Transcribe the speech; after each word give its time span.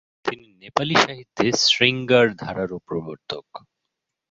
তিনি 0.25 0.47
নেপালি 0.61 0.95
সাহিত্যে 0.95 1.47
শৃঙ্গার 1.65 2.27
ধারারও 2.35 2.77
প্রবর্তক। 2.87 3.45